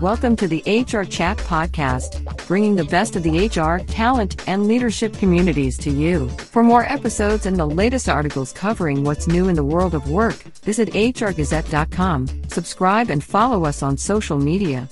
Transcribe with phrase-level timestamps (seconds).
[0.00, 5.14] Welcome to the HR Chat Podcast, bringing the best of the HR, talent, and leadership
[5.14, 6.28] communities to you.
[6.30, 10.34] For more episodes and the latest articles covering what's new in the world of work,
[10.64, 14.88] visit hrgazette.com, subscribe, and follow us on social media.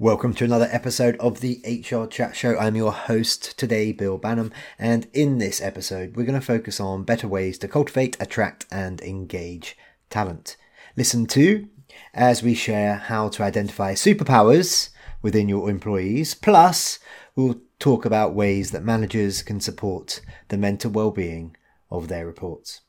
[0.00, 2.56] Welcome to another episode of the HR Chat Show.
[2.56, 7.02] I'm your host today, Bill Banham, and in this episode, we're going to focus on
[7.02, 9.76] better ways to cultivate, attract, and engage
[10.08, 10.56] talent.
[10.96, 11.68] Listen to
[12.14, 14.88] as we share how to identify superpowers
[15.20, 16.98] within your employees, plus,
[17.36, 21.54] we'll talk about ways that managers can support the mental well-being
[21.90, 22.80] of their reports.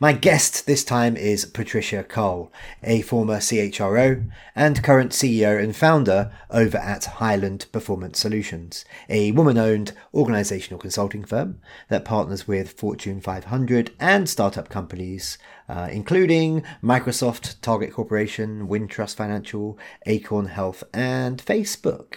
[0.00, 2.52] My guest this time is Patricia Cole,
[2.82, 9.58] a former CHRO and current CEO and founder over at Highland Performance Solutions, a woman
[9.58, 17.60] owned organizational consulting firm that partners with Fortune 500 and startup companies, uh, including Microsoft,
[17.60, 22.14] Target Corporation, Wintrust Financial, Acorn Health, and Facebook.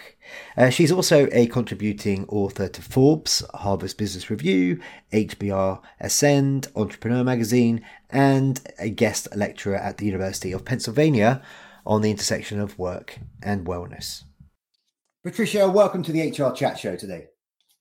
[0.56, 4.80] Uh, she's also a contributing author to Forbes, Harvard Business Review,
[5.12, 11.42] HBR Ascend, Entrepreneur Magazine, and a guest lecturer at the University of Pennsylvania
[11.86, 14.24] on the intersection of work and wellness.
[15.24, 17.26] Patricia, welcome to the HR Chat Show today.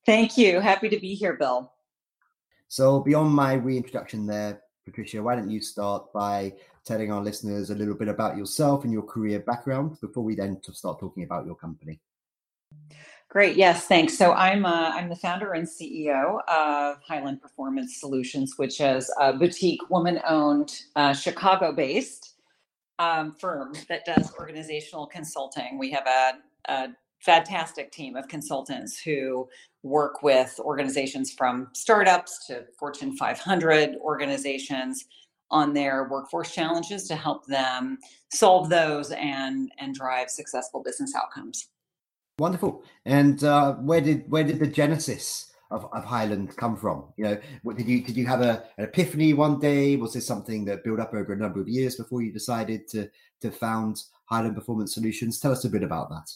[0.06, 0.62] Thank you.
[0.62, 1.74] Happy to be here, Bill.
[2.70, 6.54] So, beyond my reintroduction there, Patricia, why don't you start by
[6.86, 10.62] telling our listeners a little bit about yourself and your career background before we then
[10.72, 12.00] start talking about your company?
[13.28, 13.58] Great.
[13.58, 14.18] Yes, thanks.
[14.18, 19.34] So I'm uh, I'm the founder and CEO of Highland Performance Solutions, which is a
[19.34, 22.36] boutique, woman-owned, uh, Chicago-based
[22.98, 25.78] um, firm that does organizational consulting.
[25.78, 26.88] We have a, a
[27.20, 29.48] fantastic team of consultants who
[29.84, 35.06] work with organizations from startups to Fortune 500 organizations
[35.50, 37.98] on their workforce challenges to help them
[38.34, 41.70] solve those and and drive successful business outcomes.
[42.40, 42.84] Wonderful.
[43.06, 47.06] And uh, where did where did the genesis of, of Highland come from?
[47.18, 49.96] You know, what, did you did you have a, an epiphany one day?
[49.96, 53.10] Was this something that built up over a number of years before you decided to
[53.42, 55.40] to found Highland Performance Solutions?
[55.40, 56.32] Tell us a bit about that.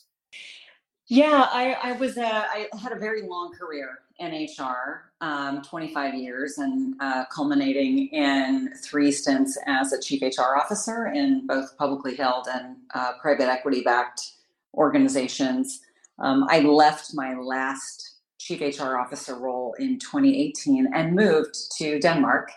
[1.11, 6.13] Yeah, I, I was a, I had a very long career in HR, um, 25
[6.13, 12.16] years, and uh, culminating in three stints as a chief HR officer in both publicly
[12.16, 14.22] held and uh, private equity backed
[14.73, 15.81] organizations.
[16.17, 22.53] Um, I left my last chief HR officer role in 2018 and moved to Denmark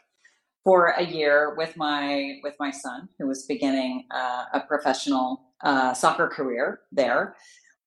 [0.62, 5.92] for a year with my with my son, who was beginning uh, a professional uh,
[5.92, 7.34] soccer career there.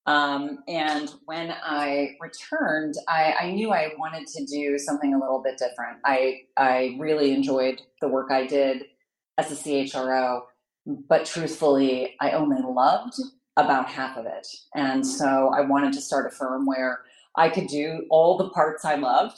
[0.07, 5.43] Um, and when I returned, I, I, knew I wanted to do something a little
[5.43, 5.99] bit different.
[6.05, 8.85] I I really enjoyed the work I did
[9.37, 10.43] as a CHRO,
[11.09, 13.15] but truthfully, I only loved
[13.57, 14.47] about half of it.
[14.75, 17.01] And so I wanted to start a firm where
[17.35, 19.37] I could do all the parts I loved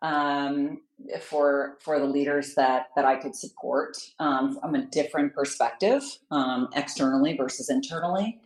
[0.00, 0.80] um,
[1.20, 6.68] for for the leaders that that I could support um, from a different perspective, um,
[6.74, 8.40] externally versus internally,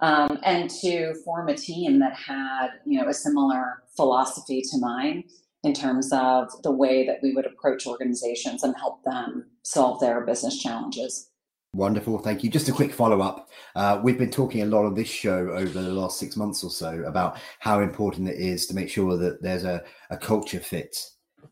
[0.00, 5.24] um, and to form a team that had you know a similar philosophy to mine
[5.64, 10.20] in terms of the way that we would approach organizations and help them solve their
[10.22, 11.28] business challenges.
[11.74, 12.50] Wonderful, thank you.
[12.50, 13.48] Just a quick follow up.
[13.74, 16.70] Uh, we've been talking a lot on this show over the last six months or
[16.70, 20.98] so about how important it is to make sure that there's a, a culture fit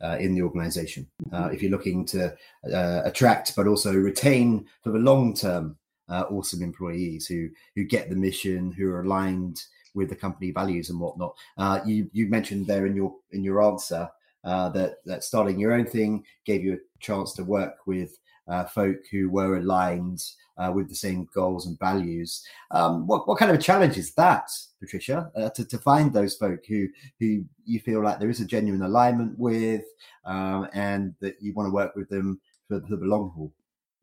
[0.03, 1.07] uh, in the organization.
[1.33, 2.35] Uh, if you're looking to
[2.73, 5.77] uh, attract but also retain for the long term
[6.11, 9.63] uh, awesome employees who who get the mission, who are aligned
[9.95, 11.35] with the company values and whatnot.
[11.57, 14.09] Uh, you you mentioned there in your in your answer
[14.45, 18.19] that that starting your own thing gave you a chance to work with
[18.51, 20.23] uh, folk who were aligned
[20.59, 22.45] uh, with the same goals and values.
[22.73, 24.51] Um, what, what kind of a challenge is that,
[24.81, 26.89] Patricia, uh, to, to find those folk who,
[27.21, 29.85] who you feel like there is a genuine alignment with
[30.25, 33.53] um, and that you want to work with them for, for the long haul?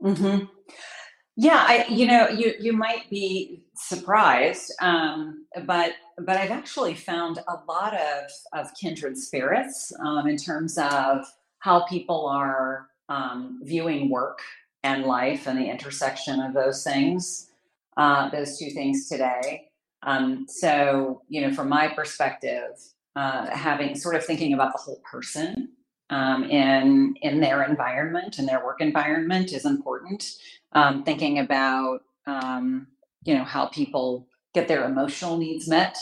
[0.01, 0.45] Mm-hmm.
[1.39, 7.39] Yeah, I, you know, you you might be surprised, um, but but I've actually found
[7.47, 11.27] a lot of of kindred spirits um, in terms of
[11.59, 14.39] how people are um, viewing work
[14.83, 17.51] and life and the intersection of those things,
[17.97, 19.69] uh, those two things today.
[20.03, 22.71] Um, so, you know, from my perspective,
[23.15, 25.69] uh, having sort of thinking about the whole person
[26.11, 30.33] um, in in their environment and their work environment is important.
[30.73, 32.87] Um, thinking about um,
[33.23, 35.97] you know how people get their emotional needs met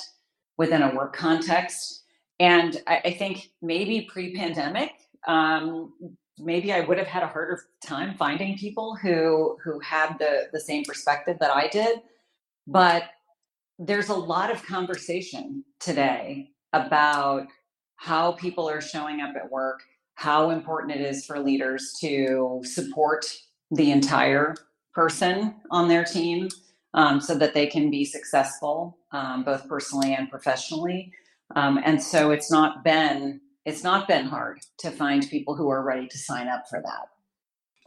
[0.57, 2.03] within a work context,
[2.39, 4.91] and I, I think maybe pre-pandemic,
[5.27, 5.93] um,
[6.39, 10.59] maybe I would have had a harder time finding people who who had the the
[10.59, 11.99] same perspective that I did.
[12.67, 13.03] But
[13.77, 17.47] there's a lot of conversation today about
[17.97, 19.81] how people are showing up at work,
[20.15, 23.25] how important it is for leaders to support
[23.71, 24.55] the entire
[24.93, 26.49] person on their team
[26.93, 31.11] um, so that they can be successful um, both personally and professionally.
[31.55, 35.83] Um, and so it's not been it's not been hard to find people who are
[35.83, 37.07] ready to sign up for that.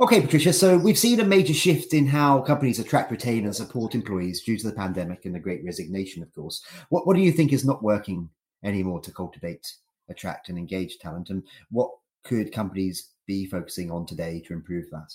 [0.00, 0.52] Okay, Patricia.
[0.52, 4.56] So we've seen a major shift in how companies attract, retain, and support employees due
[4.56, 6.22] to the pandemic and the Great Resignation.
[6.22, 8.28] Of course, what what do you think is not working
[8.62, 9.72] anymore to cultivate,
[10.08, 11.90] attract, and engage talent, and what
[12.24, 15.12] could companies be focusing on today to improve that?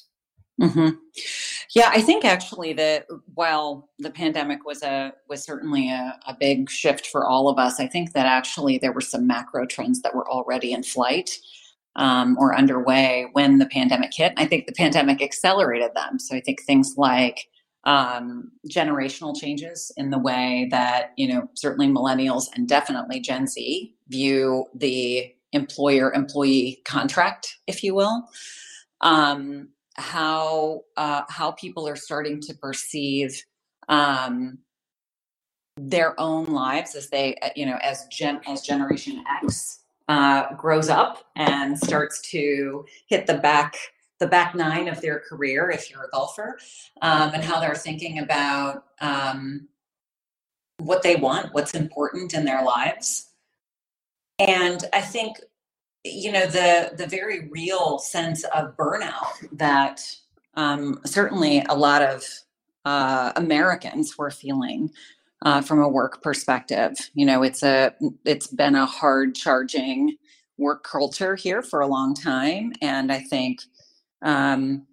[0.61, 0.89] Mm-hmm.
[1.73, 6.69] Yeah, I think actually that while the pandemic was a was certainly a, a, big
[6.69, 10.13] shift for all of us, I think that actually there were some macro trends that
[10.13, 11.39] were already in flight
[11.95, 14.33] um, or underway when the pandemic hit.
[14.37, 16.19] I think the pandemic accelerated them.
[16.19, 17.47] So I think things like
[17.83, 23.95] um, generational changes in the way that you know certainly millennials and definitely Gen Z
[24.07, 28.27] view the employer employee contract, if you will.
[29.01, 33.43] Um, how uh, how people are starting to perceive
[33.89, 34.57] um,
[35.77, 39.79] their own lives as they uh, you know as gen as generation x
[40.09, 43.75] uh, grows up and starts to hit the back
[44.19, 46.57] the back nine of their career if you're a golfer
[47.01, 49.67] um, and how they're thinking about um,
[50.77, 53.29] what they want what's important in their lives.
[54.39, 55.37] And i think
[56.03, 60.01] you know the the very real sense of burnout that
[60.55, 62.23] um, certainly a lot of
[62.85, 64.91] uh, Americans were feeling
[65.43, 66.95] uh, from a work perspective.
[67.13, 67.93] You know, it's a
[68.25, 70.17] it's been a hard charging
[70.57, 73.61] work culture here for a long time, and I think
[74.21, 74.85] um,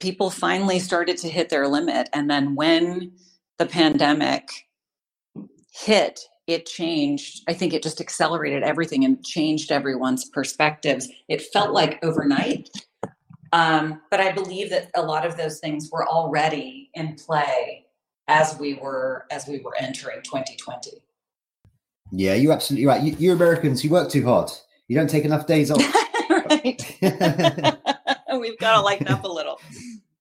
[0.00, 2.08] people finally started to hit their limit.
[2.12, 3.12] And then when
[3.58, 4.48] the pandemic
[5.72, 7.42] hit it changed.
[7.46, 11.08] I think it just accelerated everything and changed everyone's perspectives.
[11.28, 12.70] It felt like overnight.
[13.52, 17.84] Um, but I believe that a lot of those things were already in play
[18.28, 20.90] as we were as we were entering 2020.
[22.10, 23.02] Yeah, you're absolutely right.
[23.02, 24.50] You, you Americans, you work too hard.
[24.88, 25.80] You don't take enough days off.
[28.40, 29.60] We've got to lighten up a little.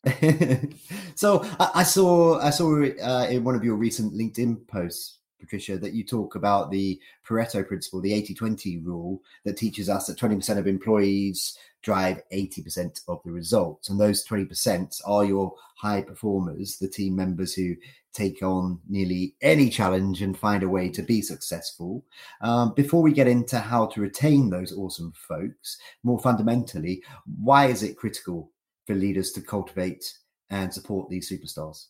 [1.15, 5.77] so I, I, saw I saw uh, in one of your recent LinkedIn posts Patricia,
[5.77, 10.17] that you talk about the Pareto principle, the 80 20 rule that teaches us that
[10.17, 13.89] 20% of employees drive 80% of the results.
[13.89, 17.75] And those 20% are your high performers, the team members who
[18.13, 22.03] take on nearly any challenge and find a way to be successful.
[22.41, 27.03] Um, before we get into how to retain those awesome folks, more fundamentally,
[27.39, 28.51] why is it critical
[28.85, 30.13] for leaders to cultivate
[30.49, 31.85] and support these superstars?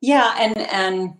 [0.00, 1.14] Yeah, and and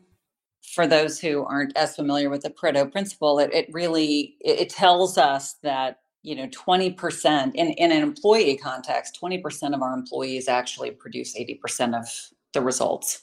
[0.73, 5.19] for those who aren't as familiar with the Pareto principle, it, it really it tells
[5.19, 10.91] us that you know 20% in, in an employee context 20% of our employees actually
[10.91, 12.07] produce 80% of
[12.53, 13.23] the results.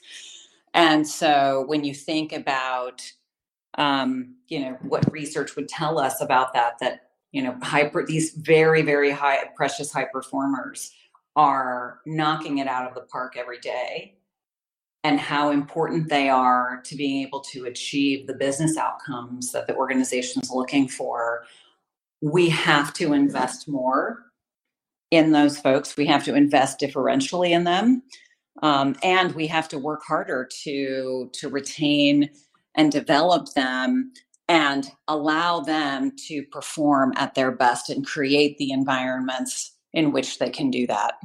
[0.73, 3.01] And so when you think about
[3.77, 8.33] um, you know what research would tell us about that that you know hyper these
[8.33, 10.91] very very high precious high performers
[11.37, 14.17] are knocking it out of the park every day
[15.03, 19.75] and how important they are to being able to achieve the business outcomes that the
[19.75, 21.43] organization is looking for,
[22.21, 24.19] we have to invest more
[25.09, 25.97] in those folks.
[25.97, 28.03] We have to invest differentially in them.
[28.61, 32.29] Um, and we have to work harder to to retain
[32.75, 34.11] and develop them
[34.47, 40.49] and allow them to perform at their best and create the environments in which they
[40.49, 41.15] can do that.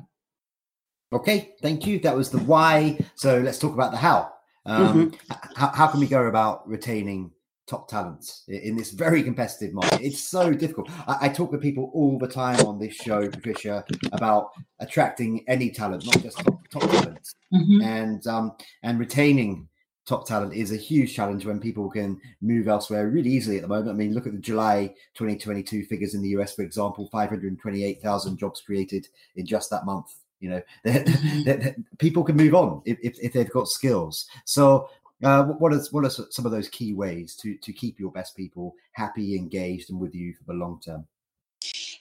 [1.12, 1.98] Okay, thank you.
[2.00, 2.98] That was the why.
[3.14, 4.32] So let's talk about the how.
[4.64, 5.34] Um, mm-hmm.
[5.54, 7.30] how, how can we go about retaining
[7.68, 10.00] top talents in this very competitive market?
[10.00, 10.90] It's so difficult.
[11.06, 15.70] I, I, talk to people all the time on this show, Patricia, about attracting any
[15.70, 17.82] talent, not just top, top talents, mm-hmm.
[17.82, 19.68] and um, and retaining
[20.06, 23.68] top talent is a huge challenge when people can move elsewhere really easily at the
[23.68, 23.90] moment.
[23.90, 28.60] I mean, look at the July 2022 figures in the US, for example, 528,000 jobs
[28.60, 30.12] created in just that month.
[30.40, 31.80] You know, mm-hmm.
[31.98, 34.26] people can move on if, if, if, they've got skills.
[34.44, 34.88] So,
[35.24, 38.36] uh, what are what are some of those key ways to to keep your best
[38.36, 41.06] people happy, engaged, and with you for the long term?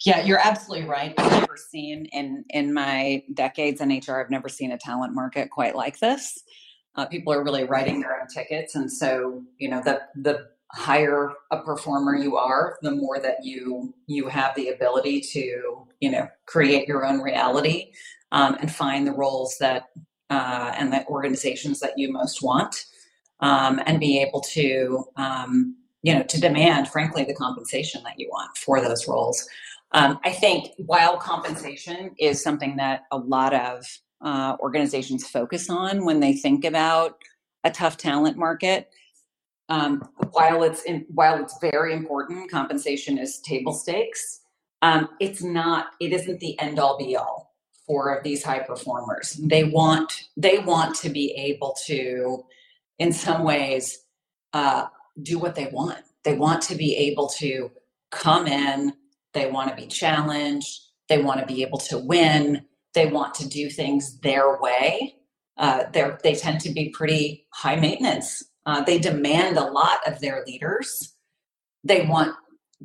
[0.06, 1.14] Yeah, you're absolutely right.
[1.18, 5.50] I've never seen in in my decades in HR, I've never seen a talent market
[5.50, 6.44] quite like this.
[6.96, 11.32] Uh, people are really writing their own tickets, and so you know the the higher
[11.52, 16.28] a performer you are, the more that you you have the ability to you know
[16.46, 17.92] create your own reality
[18.36, 19.90] um, and find the roles that
[20.30, 22.86] uh, and the organizations that you most want,
[23.40, 28.28] um, and be able to um, you know to demand, frankly, the compensation that you
[28.30, 29.48] want for those roles.
[29.94, 33.86] Um, I think while compensation is something that a lot of
[34.22, 37.18] uh, organizations focus on when they think about
[37.64, 38.90] a tough talent market,
[39.70, 44.42] um, while it's in, while it's very important, compensation is table stakes.
[44.82, 45.92] Um, it's not.
[46.02, 47.55] It isn't the end all be all
[47.86, 49.40] for these high performers.
[49.42, 52.46] They want they want to be able to,
[53.00, 54.00] in some ways,
[54.54, 54.88] uh,
[55.22, 56.00] do what they want.
[56.24, 57.72] They want to be able to
[58.12, 58.94] come in.
[59.34, 60.82] They want to be challenged.
[61.10, 62.66] They want to be able to win.
[62.94, 65.16] They want to do things their way.
[65.58, 70.44] Uh, they tend to be pretty high maintenance uh, they demand a lot of their
[70.46, 71.14] leaders.
[71.84, 72.36] They want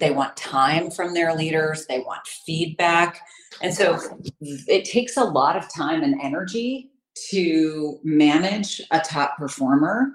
[0.00, 1.86] they want time from their leaders.
[1.86, 3.20] They want feedback,
[3.62, 3.98] and so
[4.40, 6.90] it takes a lot of time and energy
[7.30, 10.12] to manage a top performer,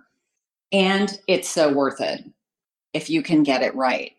[0.71, 2.23] and it's so worth it
[2.93, 4.13] if you can get it right.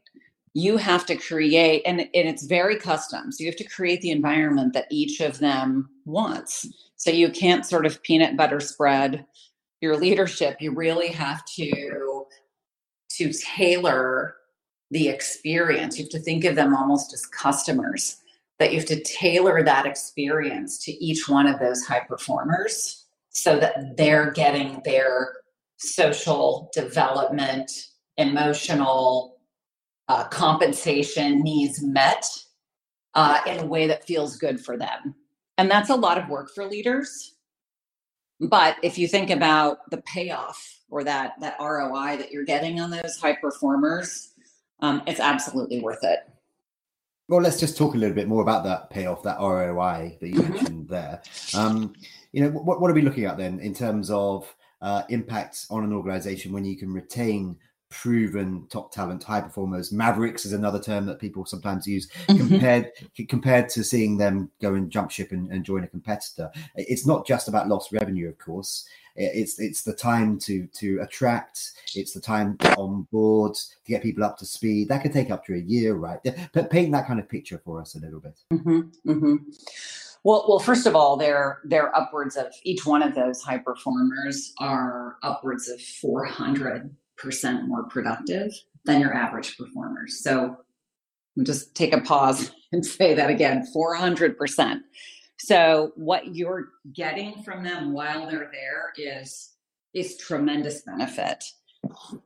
[0.54, 3.30] You have to create, and, and it's very custom.
[3.30, 6.66] So you have to create the environment that each of them wants.
[6.96, 9.26] So you can't sort of peanut butter spread
[9.80, 12.24] your leadership, you really have to
[13.10, 14.34] to tailor
[14.90, 15.98] the experience.
[15.98, 18.16] You have to think of them almost as customers.
[18.58, 23.58] That you have to tailor that experience to each one of those high performers so
[23.58, 25.34] that they're getting their
[25.76, 27.70] social development,
[28.16, 29.36] emotional
[30.08, 32.24] uh, compensation needs met
[33.12, 35.14] uh, in a way that feels good for them.
[35.58, 37.36] And that's a lot of work for leaders
[38.40, 42.90] but if you think about the payoff or that that ROI that you're getting on
[42.90, 44.32] those high performers,
[44.80, 46.28] um, it's absolutely worth it.
[47.28, 50.34] Well, let's just talk a little bit more about that payoff, that ROI that you
[50.40, 50.52] mm-hmm.
[50.52, 51.22] mentioned there.
[51.54, 51.94] Um,
[52.32, 55.82] you know, what, what are we looking at then in terms of uh, impacts on
[55.82, 57.56] an organization when you can retain
[57.88, 59.92] proven top talent, high performers.
[59.92, 62.48] Mavericks is another term that people sometimes use mm-hmm.
[62.48, 62.90] compared
[63.28, 66.50] compared to seeing them go and jump ship and, and, join a competitor.
[66.74, 68.86] It's not just about lost revenue, of course.
[69.14, 71.72] It's it's the time to to attract.
[71.94, 74.88] It's the time on board to get people up to speed.
[74.88, 76.18] That can take up to a year, right?
[76.52, 78.38] But paint that kind of picture for us a little bit.
[78.52, 79.10] Mm-hmm.
[79.10, 79.36] Mm-hmm.
[80.22, 84.52] Well, well, first of all, they're they're upwards of each one of those high performers
[84.58, 86.92] are upwards of 400 percent
[87.66, 88.52] more productive
[88.84, 90.22] than your average performers.
[90.22, 90.58] So
[91.42, 94.80] just take a pause and say that again 400%.
[95.38, 99.52] So what you're getting from them while they're there is
[99.92, 101.44] is tremendous benefit.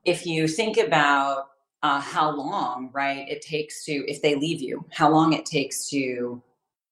[0.04, 1.48] If you think about
[1.82, 5.88] uh, how long, right, it takes to if they leave you, how long it takes
[5.90, 6.42] to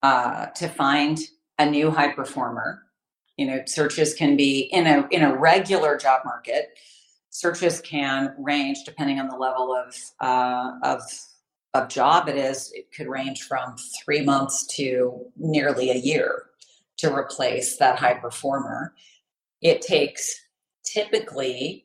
[0.02, 1.19] uh, to find
[1.59, 2.83] a new high performer.
[3.37, 6.71] You know, searches can be in a in a regular job market
[7.38, 11.02] searches can range depending on the level of uh, of
[11.75, 12.73] of job it is.
[12.75, 16.47] It could range from three months to nearly a year
[16.97, 18.92] to replace that high performer.
[19.62, 20.35] It takes
[20.83, 21.85] typically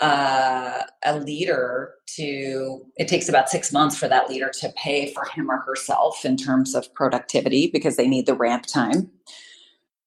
[0.00, 5.24] uh, a leader to it takes about six months for that leader to pay for
[5.26, 9.10] him or herself in terms of productivity because they need the ramp time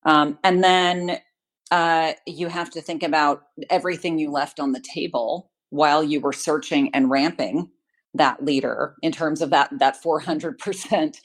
[0.04, 1.20] um, and then
[1.72, 6.34] uh, you have to think about everything you left on the table while you were
[6.34, 7.70] searching and ramping
[8.14, 11.18] that leader in terms of that that 400%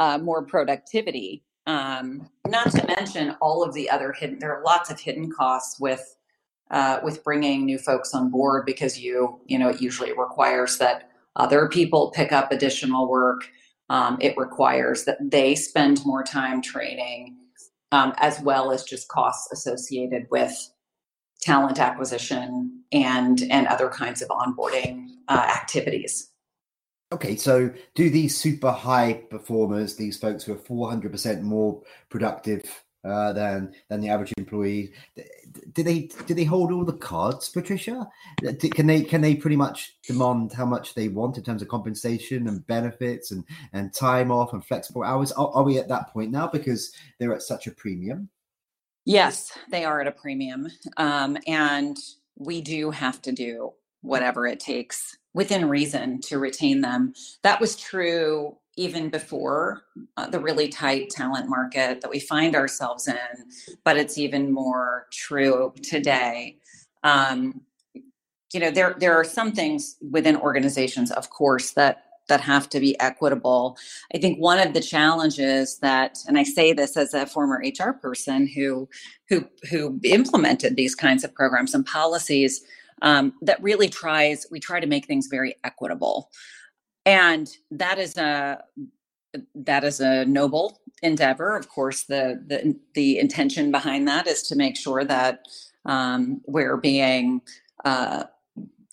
[0.00, 1.44] uh, more productivity.
[1.66, 5.80] Um, not to mention all of the other hidden there are lots of hidden costs
[5.80, 6.16] with
[6.70, 11.10] uh, with bringing new folks on board because you you know it usually requires that
[11.36, 13.50] other people pick up additional work.
[13.90, 17.36] Um, it requires that they spend more time training
[17.94, 20.52] um, as well as just costs associated with
[21.40, 26.30] talent acquisition and and other kinds of onboarding uh, activities.
[27.12, 32.62] Okay, so do these super high performers, these folks who are 400% more productive
[33.04, 34.92] uh, than than the average employee.
[35.72, 38.08] Do they do they hold all the cards, Patricia?
[38.60, 42.48] Can they can they pretty much demand how much they want in terms of compensation
[42.48, 45.32] and benefits and and time off and flexible hours?
[45.32, 48.28] Are, are we at that point now because they're at such a premium?
[49.04, 51.96] Yes, they are at a premium, um, and
[52.36, 57.12] we do have to do whatever it takes within reason to retain them.
[57.42, 59.82] That was true even before
[60.16, 63.16] uh, the really tight talent market that we find ourselves in,
[63.84, 66.58] but it's even more true today.
[67.02, 67.60] Um,
[68.54, 72.80] you know there there are some things within organizations of course that that have to
[72.80, 73.76] be equitable
[74.14, 77.90] i think one of the challenges that and i say this as a former hr
[77.90, 78.88] person who
[79.28, 82.62] who who implemented these kinds of programs and policies
[83.02, 86.30] um, that really tries we try to make things very equitable
[87.06, 88.62] and that is a
[89.54, 94.56] that is a noble endeavor of course the the, the intention behind that is to
[94.56, 95.44] make sure that
[95.86, 97.42] um, we're being
[97.84, 98.24] uh,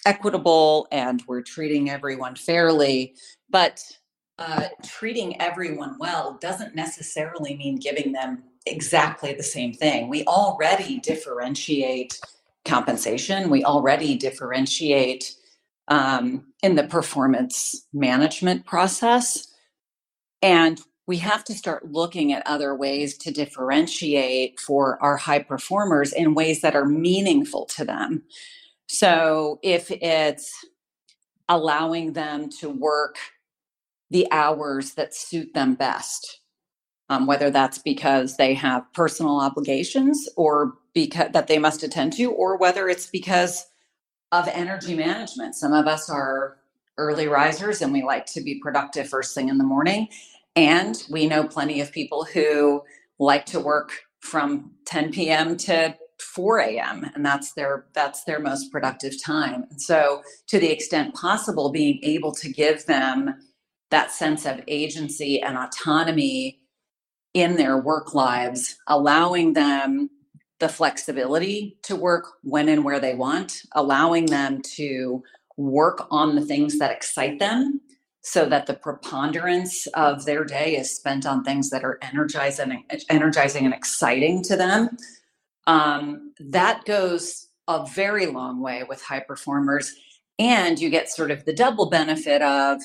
[0.05, 3.15] equitable and we're treating everyone fairly.
[3.49, 3.81] But
[4.39, 10.09] uh, treating everyone well doesn't necessarily mean giving them exactly the same thing.
[10.09, 12.19] We already differentiate
[12.65, 15.35] compensation, we already differentiate
[15.91, 19.47] um, in the performance management process.
[20.41, 26.13] And we have to start looking at other ways to differentiate for our high performers
[26.13, 28.23] in ways that are meaningful to them.
[28.87, 30.53] So if it's
[31.49, 33.17] allowing them to work
[34.11, 36.39] the hours that suit them best,
[37.09, 42.31] um, whether that's because they have personal obligations or because that they must attend to,
[42.31, 43.65] or whether it's because
[44.31, 45.55] of energy management.
[45.55, 46.57] Some of us are
[46.97, 50.07] early risers and we like to be productive first thing in the morning.
[50.55, 52.83] And we know plenty of people who
[53.19, 55.57] like to work from 10 p.m.
[55.57, 57.09] to 4 a.m.
[57.15, 59.65] and that's their that's their most productive time.
[59.69, 63.35] And so to the extent possible, being able to give them
[63.89, 66.59] that sense of agency and autonomy
[67.33, 70.09] in their work lives, allowing them
[70.61, 75.21] the flexibility to work when and where they want, allowing them to
[75.57, 77.81] work on the things that excite them
[78.21, 83.65] so that the preponderance of their day is spent on things that are energizing energizing
[83.65, 84.95] and exciting to them
[85.67, 89.93] um, that goes a very long way with high performers.
[90.39, 92.81] And you get sort of the double benefit of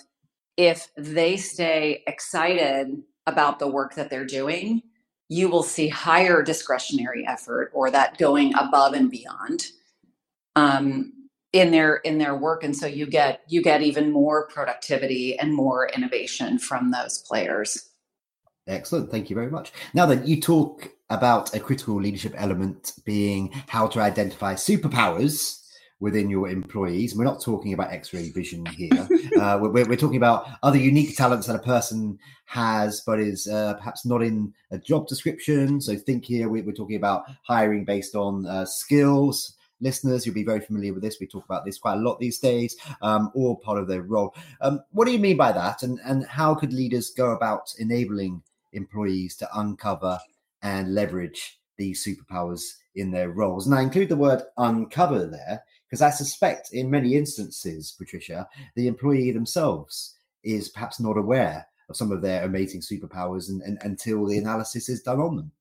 [0.56, 4.82] if they stay excited about the work that they're doing,
[5.28, 9.66] you will see higher discretionary effort or that going above and beyond
[10.54, 11.12] um,
[11.52, 12.62] in their in their work.
[12.62, 17.90] And so you get you get even more productivity and more innovation from those players.
[18.66, 19.10] Excellent.
[19.10, 19.72] Thank you very much.
[19.94, 25.62] Now that you talk about a critical leadership element being how to identify superpowers
[26.00, 27.16] within your employees.
[27.16, 29.08] We're not talking about X-ray vision here.
[29.40, 33.74] uh, we're, we're, talking about other unique talents that a person has, but is uh,
[33.74, 35.80] perhaps not in a job description.
[35.80, 39.54] So think here we're, we're talking about hiring based on uh, skills.
[39.80, 41.18] Listeners, you'll be very familiar with this.
[41.20, 44.34] We talk about this quite a lot these days, um, or part of their role.
[44.62, 48.42] Um, what do you mean by that, and and how could leaders go about enabling
[48.72, 50.18] employees to uncover
[50.62, 52.62] and leverage these superpowers
[52.94, 53.66] in their roles.
[53.66, 58.88] And I include the word uncover there because I suspect in many instances, Patricia, the
[58.88, 64.26] employee themselves is perhaps not aware of some of their amazing superpowers and, and, until
[64.26, 65.52] the analysis is done on them.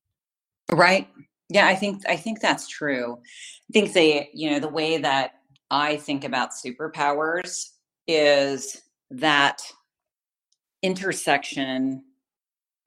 [0.71, 1.07] Right.
[1.49, 3.19] Yeah, I think I think that's true.
[3.69, 5.33] I think the you know the way that
[5.69, 7.69] I think about superpowers
[8.07, 9.61] is that
[10.81, 12.03] intersection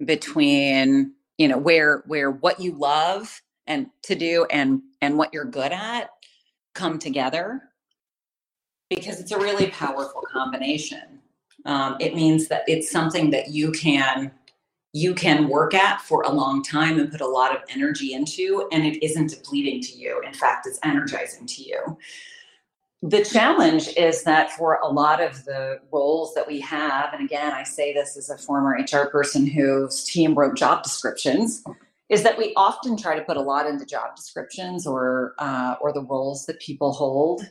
[0.05, 5.44] between you know where where what you love and to do and and what you're
[5.44, 6.11] good at
[6.79, 7.61] come together
[8.88, 11.21] because it's a really powerful combination.
[11.64, 14.31] Um, it means that it's something that you can
[14.95, 18.67] you can work at for a long time and put a lot of energy into
[18.73, 20.23] and it isn't depleting to you.
[20.27, 21.99] In fact it's energizing to you.
[23.03, 27.53] The challenge is that for a lot of the roles that we have, and again,
[27.53, 31.62] I say this as a former HR person whose team wrote job descriptions,
[32.09, 35.92] is that we often try to put a lot into job descriptions or uh, or
[35.92, 37.42] the roles that people hold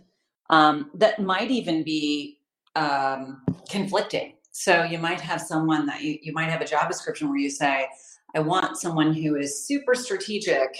[0.50, 2.40] um, that might even be
[2.76, 4.34] um, conflicting.
[4.52, 7.50] So you might have someone that you, you might have a job description where you
[7.50, 7.88] say,
[8.36, 10.76] I want someone who is super strategic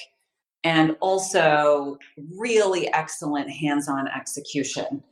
[0.64, 1.98] and also
[2.36, 5.04] really excellent hands on execution.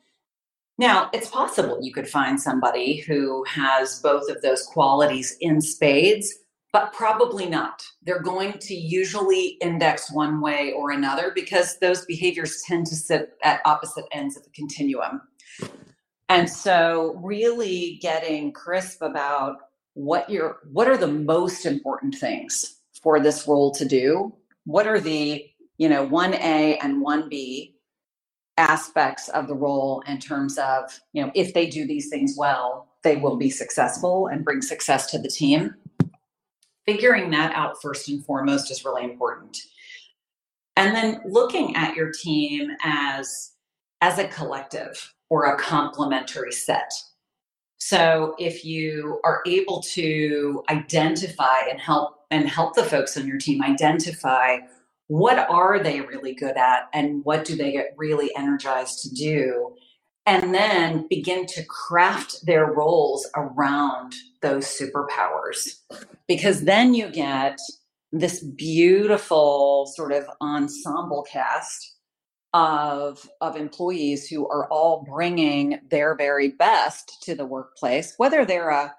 [0.77, 6.33] Now, it's possible you could find somebody who has both of those qualities in spades,
[6.75, 7.87] but probably not.
[8.03, 13.37] They're going to usually index one way or another because those behaviors tend to sit
[13.43, 15.21] at opposite ends of the continuum.
[16.27, 19.55] And so really getting crisp about
[19.93, 24.35] what your what are the most important things for this role to do
[24.65, 25.45] what are the
[25.77, 27.71] you know 1a and 1b
[28.57, 32.89] aspects of the role in terms of you know if they do these things well
[33.05, 35.73] they will be successful and bring success to the team
[36.85, 39.57] figuring that out first and foremost is really important
[40.75, 43.53] and then looking at your team as
[44.01, 46.91] as a collective or a complementary set.
[47.77, 53.37] So if you are able to identify and help and help the folks on your
[53.37, 54.57] team identify
[55.07, 59.75] what are they really good at and what do they get really energized to do
[60.25, 65.79] and then begin to craft their roles around those superpowers.
[66.27, 67.57] Because then you get
[68.11, 71.93] this beautiful sort of ensemble cast
[72.53, 78.69] of of employees who are all bringing their very best to the workplace whether they're
[78.69, 78.95] a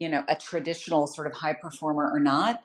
[0.00, 2.62] you know a traditional sort of high performer or not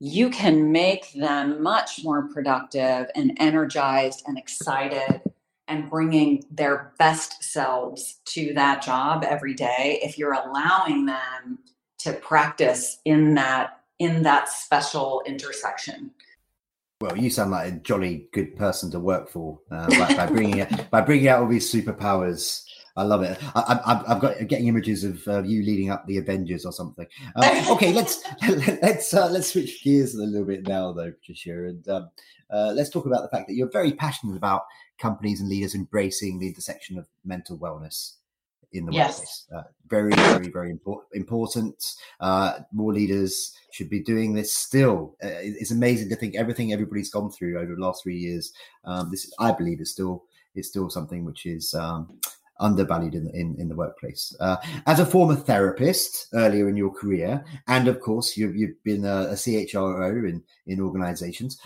[0.00, 5.20] you can make them much more productive and energized and excited
[5.68, 11.58] and bringing their best selves to that job every day if you're allowing them
[11.98, 16.10] to practice in that in that special intersection
[17.00, 20.58] well, you sound like a jolly good person to work for uh, by, by, bringing
[20.58, 22.64] it, by bringing out all these superpowers.
[22.96, 23.38] I love it.
[23.54, 27.06] I, have got getting images of uh, you leading up the Avengers or something.
[27.36, 28.24] Uh, okay, let's
[28.82, 32.10] let's uh, let's switch gears a little bit now, though, Patricia, and um,
[32.50, 34.62] uh, let's talk about the fact that you're very passionate about
[34.98, 38.14] companies and leaders embracing the intersection of mental wellness
[38.72, 39.10] in the yes.
[39.10, 39.46] workplace.
[39.54, 41.94] Uh, very, very, very import- important.
[42.20, 45.16] Uh, more leaders should be doing this still.
[45.22, 48.52] Uh, it's amazing to think everything everybody's gone through over the last three years.
[48.84, 52.18] Um, this, I believe, is still is still something which is um,
[52.60, 54.34] undervalued in, in, in the workplace.
[54.40, 59.04] Uh, as a former therapist earlier in your career, and of course you've, you've been
[59.04, 61.58] a, a CHRO in, in organizations,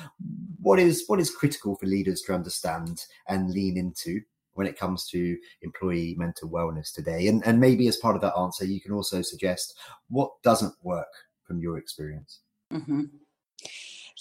[0.60, 4.20] what is what is critical for leaders to understand and lean into
[4.54, 7.26] when it comes to employee mental wellness today?
[7.28, 9.78] And, and maybe as part of that answer, you can also suggest
[10.08, 11.08] what doesn't work
[11.44, 12.40] from your experience.
[12.72, 13.02] Mm-hmm.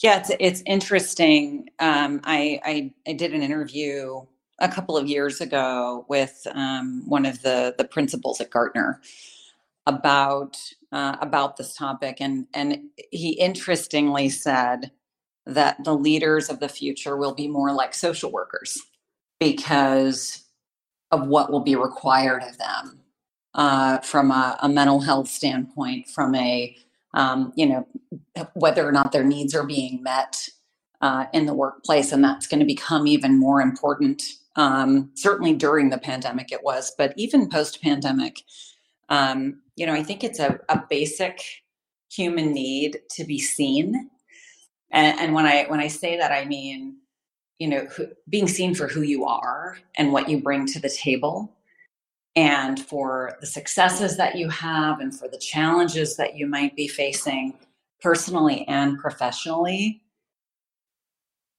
[0.01, 1.69] Yeah, it's, it's interesting.
[1.79, 4.21] Um, I, I, I did an interview
[4.61, 9.01] a couple of years ago with um, one of the the principals at Gartner
[9.87, 10.57] about
[10.91, 12.79] uh, about this topic, and and
[13.11, 14.91] he interestingly said
[15.45, 18.79] that the leaders of the future will be more like social workers
[19.39, 20.43] because
[21.09, 22.99] of what will be required of them
[23.55, 26.75] uh, from a, a, mental health standpoint, from a
[27.13, 27.87] um, you know
[28.53, 30.47] whether or not their needs are being met
[31.01, 34.23] uh, in the workplace, and that's going to become even more important.
[34.55, 38.41] Um, certainly during the pandemic, it was, but even post pandemic,
[39.07, 41.41] um, you know, I think it's a, a, basic
[42.11, 44.09] human need to be seen.
[44.91, 46.97] And, and when I when I say that, I mean
[47.61, 50.89] you know who, being seen for who you are and what you bring to the
[50.89, 51.55] table
[52.35, 56.87] and for the successes that you have and for the challenges that you might be
[56.87, 57.53] facing
[58.01, 60.01] personally and professionally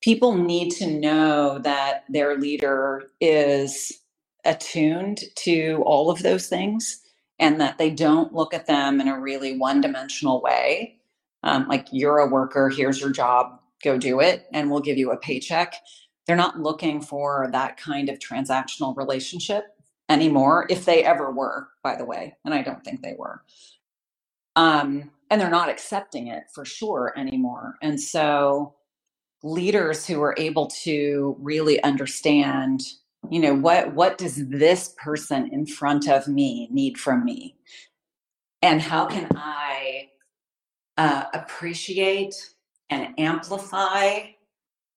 [0.02, 3.92] people need to know that their leader is
[4.44, 7.00] attuned to all of those things
[7.38, 10.96] and that they don't look at them in a really one dimensional way
[11.44, 15.10] um, like you're a worker here's your job go do it and we'll give you
[15.10, 15.74] a paycheck.
[16.26, 19.64] They're not looking for that kind of transactional relationship
[20.08, 22.36] anymore, if they ever were, by the way.
[22.44, 23.42] And I don't think they were.
[24.54, 27.76] Um, and they're not accepting it for sure anymore.
[27.82, 28.74] And so
[29.42, 32.82] leaders who are able to really understand
[33.30, 37.56] you know what what does this person in front of me need from me
[38.62, 40.08] and how can i
[40.98, 42.34] uh, appreciate
[42.90, 44.20] and amplify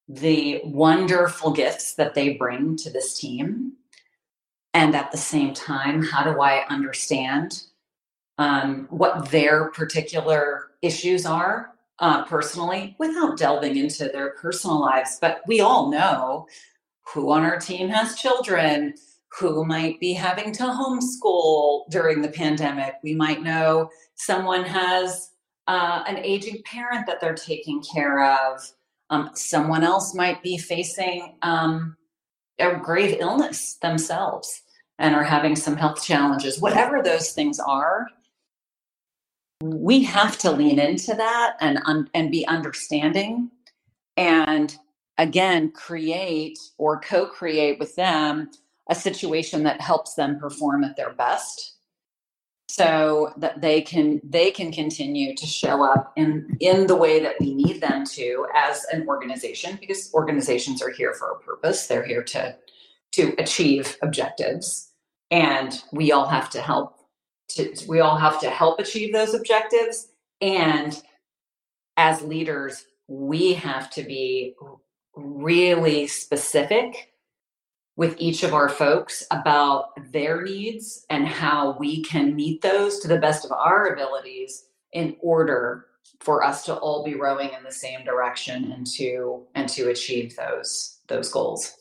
[0.08, 3.74] the wonderful gifts that they bring to this team.
[4.74, 7.64] And at the same time, how do I understand
[8.38, 15.18] um, what their particular issues are uh, personally without delving into their personal lives?
[15.20, 16.48] But we all know
[17.14, 18.96] who on our team has children,
[19.40, 22.96] who might be having to homeschool during the pandemic.
[23.04, 25.32] We might know someone has
[25.68, 28.62] uh, an aging parent that they're taking care of.
[29.10, 31.96] Um, someone else might be facing um,
[32.60, 34.64] a grave illness themselves
[34.98, 36.62] and are having some health challenges.
[36.62, 38.08] Whatever those things are,
[39.62, 43.50] we have to lean into that and un- and be understanding,
[44.18, 44.78] and
[45.18, 48.50] again create or co-create with them
[48.90, 51.76] a situation that helps them perform at their best
[52.68, 57.36] so that they can they can continue to show up in in the way that
[57.40, 61.88] we need them to as an organization because organizations are here for a purpose.
[61.88, 62.56] They're here to
[63.14, 64.92] to achieve objectives
[65.32, 66.95] and we all have to help
[67.50, 70.10] to we all have to help achieve those objectives
[70.42, 71.02] and
[71.98, 74.56] as leaders we have to be
[75.16, 77.14] really specific
[77.98, 83.08] with each of our folks about their needs and how we can meet those to
[83.08, 85.86] the best of our abilities in order
[86.20, 90.36] for us to all be rowing in the same direction and to and to achieve
[90.36, 91.76] those those goals.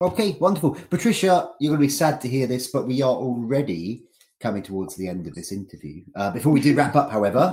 [0.00, 0.76] Okay, wonderful.
[0.90, 4.04] Patricia, you're going to be sad to hear this, but we are already
[4.40, 6.02] coming towards the end of this interview.
[6.14, 7.52] Uh, before we do wrap up, however,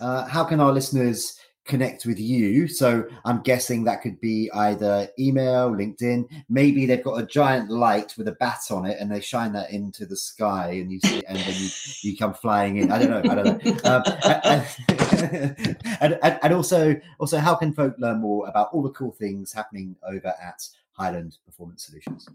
[0.00, 2.66] uh, how can our listeners connect with you.
[2.66, 6.28] So I'm guessing that could be either email, LinkedIn.
[6.48, 9.70] Maybe they've got a giant light with a bat on it, and they shine that
[9.70, 11.68] into the sky, and you see, and then you,
[12.02, 12.90] you come flying in.
[12.90, 13.32] I don't know.
[13.32, 13.76] I don't know.
[13.84, 14.02] Um,
[14.44, 19.12] and, and, and, and, also, also, how can folk learn more about all the cool
[19.12, 22.28] things happening over at Highland Performance Solutions?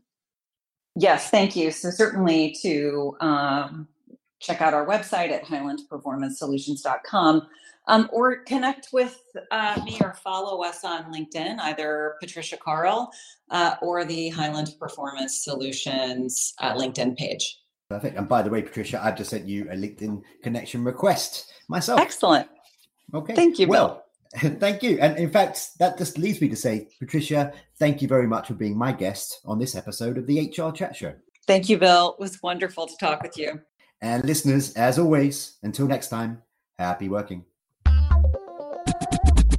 [1.00, 1.70] Yes, thank you.
[1.70, 3.88] So certainly to um,
[4.40, 7.48] check out our website at highlandperformancesolutions.com
[7.88, 13.12] um, or connect with uh, me or follow us on LinkedIn, either Patricia Carl
[13.52, 17.60] uh, or the Highland Performance Solutions uh, LinkedIn page.
[17.90, 18.18] Perfect.
[18.18, 22.00] And by the way, Patricia, I've just sent you a LinkedIn connection request myself.
[22.00, 22.50] Excellent.
[23.14, 23.36] Okay.
[23.36, 23.68] Thank you.
[23.68, 24.04] Well,
[24.36, 25.00] thank you.
[25.00, 28.54] And in fact, that just leads me to say, Patricia, thank you very much for
[28.54, 31.14] being my guest on this episode of the HR Chat Show.
[31.46, 32.16] Thank you, Bill.
[32.18, 33.62] It was wonderful to talk with you.
[34.02, 36.42] And listeners, as always, until next time,
[36.78, 37.46] happy working.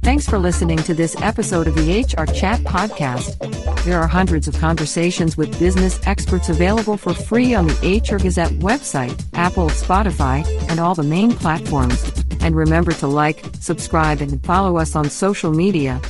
[0.01, 3.37] Thanks for listening to this episode of the HR Chat Podcast.
[3.83, 8.53] There are hundreds of conversations with business experts available for free on the HR Gazette
[8.53, 12.11] website, Apple, Spotify, and all the main platforms.
[12.41, 16.01] And remember to like, subscribe, and follow us on social media.